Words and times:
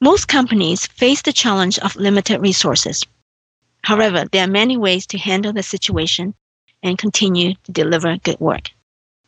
Most 0.00 0.28
companies 0.28 0.86
face 0.86 1.22
the 1.22 1.32
challenge 1.32 1.78
of 1.80 1.96
limited 1.96 2.40
resources. 2.40 3.04
However, 3.82 4.26
there 4.30 4.44
are 4.44 4.50
many 4.50 4.76
ways 4.76 5.06
to 5.08 5.18
handle 5.18 5.52
the 5.52 5.62
situation 5.62 6.34
and 6.84 6.96
continue 6.96 7.54
to 7.64 7.72
deliver 7.72 8.16
good 8.18 8.38
work. 8.38 8.70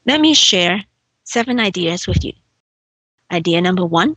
Let 0.06 0.20
me 0.20 0.32
share 0.32 0.84
seven 1.24 1.58
ideas 1.58 2.06
with 2.06 2.24
you. 2.24 2.34
Idea 3.32 3.60
number 3.60 3.84
one 3.84 4.16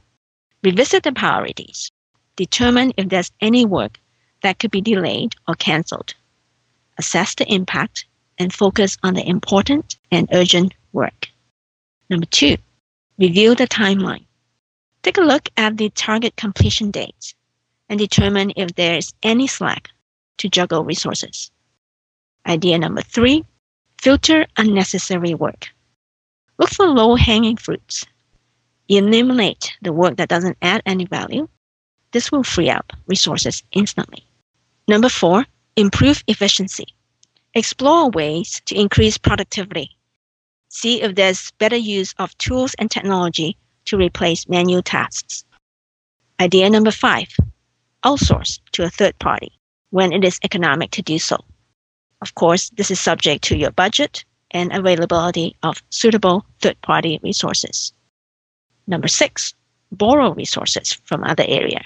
revisit 0.64 1.04
the 1.04 1.12
priorities. 1.12 1.92
Determine 2.36 2.94
if 2.98 3.10
there's 3.10 3.32
any 3.42 3.66
work 3.66 4.00
that 4.44 4.60
could 4.60 4.72
be 4.72 4.82
delayed 4.82 5.36
or 5.48 5.56
canceled. 5.56 6.14
Assess 7.00 7.34
the 7.36 7.52
impact 7.52 8.06
and 8.38 8.54
focus 8.54 8.98
on 9.02 9.16
the 9.16 9.28
important 9.28 9.98
and 10.12 10.30
urgent 10.32 10.74
work. 10.92 11.30
Number 12.10 12.28
two, 12.28 12.58
review 13.18 13.56
the 13.56 13.68
timeline. 13.68 14.26
Take 15.04 15.18
a 15.18 15.22
look 15.22 15.50
at 15.58 15.76
the 15.76 15.90
target 15.90 16.38
completion 16.38 16.90
dates 16.90 17.36
and 17.90 18.00
determine 18.00 18.54
if 18.56 18.74
there 18.76 18.98
is 18.98 19.14
any 19.22 19.48
slack 19.48 19.90
to 20.38 20.48
juggle 20.48 20.86
resources. 20.86 21.52
Idea 22.48 22.78
number 22.78 23.02
three, 23.02 23.44
filter 24.02 24.46
unnecessary 24.56 25.34
work. 25.34 25.68
Look 26.58 26.70
for 26.70 26.88
low 26.88 27.16
hanging 27.16 27.58
fruits. 27.58 28.06
Eliminate 28.88 29.74
the 29.82 29.92
work 29.92 30.16
that 30.18 30.30
doesn't 30.30 30.58
add 30.62 30.82
any 30.86 31.06
value. 31.06 31.50
This 32.12 32.32
will 32.32 32.44
free 32.44 32.70
up 32.70 32.94
resources 33.08 33.62
instantly. 33.74 34.26
Number 34.88 35.10
four, 35.10 35.46
improve 35.76 36.24
efficiency. 36.28 36.86
Explore 37.56 38.10
ways 38.12 38.62
to 38.68 38.76
increase 38.76 39.18
productivity. 39.18 39.98
See 40.70 41.02
if 41.02 41.16
there's 41.16 41.52
better 41.60 41.76
use 41.76 42.16
of 42.20 42.38
tools 42.38 42.74
and 42.80 42.90
technology 42.90 43.58
to 43.86 43.98
replace 43.98 44.48
manual 44.50 44.82
tasks. 44.82 45.44
Idea 46.40 46.70
number 46.70 46.92
five, 46.92 47.28
outsource 48.04 48.60
to 48.74 48.84
a 48.84 48.90
third 48.90 49.18
party 49.20 49.52
when 49.92 50.12
it 50.12 50.24
is 50.24 50.40
economic 50.44 50.92
to 50.92 51.02
do 51.02 51.20
so. 51.20 51.38
Of 52.22 52.36
course, 52.36 52.70
this 52.72 52.90
is 52.90 53.00
subject 53.00 53.44
to 53.46 53.58
your 53.58 53.72
budget 53.72 54.26
and 54.52 54.72
availability 54.72 55.56
of 55.64 55.84
suitable 55.90 56.46
third 56.62 56.80
party 56.82 57.20
resources. 57.24 57.94
Number 58.88 59.08
six, 59.08 59.54
borrow 59.92 60.34
resources 60.34 60.94
from 61.06 61.24
other 61.24 61.46
area. 61.48 61.82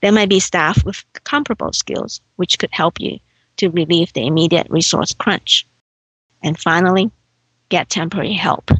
There 0.00 0.12
might 0.12 0.28
be 0.28 0.40
staff 0.40 0.84
with 0.84 1.04
comparable 1.24 1.72
skills 1.72 2.20
which 2.36 2.58
could 2.58 2.70
help 2.72 3.00
you 3.00 3.18
to 3.56 3.70
relieve 3.70 4.12
the 4.12 4.26
immediate 4.26 4.66
resource 4.70 5.14
crunch. 5.14 5.66
And 6.42 6.58
finally, 6.58 7.10
get 7.70 7.88
temporary 7.88 8.34
help 8.34 8.70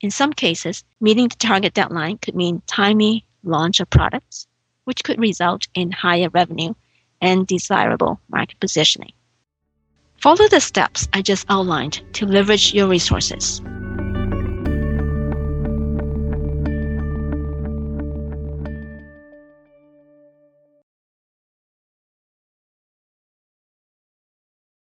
in 0.00 0.10
some 0.10 0.32
cases, 0.32 0.84
meeting 1.00 1.28
the 1.28 1.36
target 1.36 1.74
deadline 1.74 2.18
could 2.18 2.34
mean 2.34 2.62
timely 2.66 3.24
launch 3.42 3.80
of 3.80 3.90
products, 3.90 4.46
which 4.84 5.02
could 5.02 5.18
result 5.18 5.66
in 5.74 5.90
higher 5.90 6.28
revenue 6.28 6.74
and 7.20 7.46
desirable 7.46 8.20
market 8.28 8.60
positioning. 8.60 9.12
Follow 10.20 10.48
the 10.48 10.60
steps 10.60 11.08
I 11.12 11.22
just 11.22 11.46
outlined 11.48 12.02
to 12.14 12.26
leverage 12.26 12.74
your 12.74 12.88
resources. 12.88 13.60